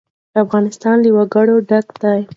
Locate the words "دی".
2.01-2.19